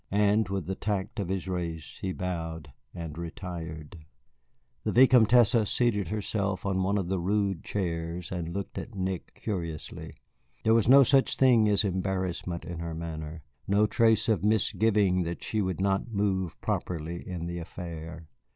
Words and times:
And, 0.09 0.49
with 0.49 0.65
the 0.65 0.73
tact 0.73 1.19
of 1.19 1.29
his 1.29 1.47
race, 1.47 1.99
he 2.01 2.11
bowed 2.11 2.73
and 2.91 3.19
retired. 3.19 4.03
The 4.83 4.91
Vicomtesse 4.91 5.71
seated 5.71 6.07
herself 6.07 6.65
on 6.65 6.81
one 6.81 6.97
of 6.97 7.07
the 7.07 7.19
rude 7.19 7.63
chairs, 7.63 8.31
and 8.31 8.51
looked 8.51 8.79
at 8.79 8.95
Nick 8.95 9.35
curiously. 9.35 10.11
There 10.63 10.73
was 10.73 10.89
no 10.89 11.03
such 11.03 11.37
thing 11.37 11.69
as 11.69 11.83
embarrassment 11.83 12.65
in 12.65 12.79
her 12.79 12.95
manner, 12.95 13.43
no 13.67 13.85
trace 13.85 14.27
of 14.27 14.43
misgiving 14.43 15.21
that 15.21 15.43
she 15.43 15.61
would 15.61 15.79
not 15.79 16.09
move 16.09 16.59
properly 16.61 17.21
in 17.23 17.45
the 17.45 17.59
affair. 17.59 18.27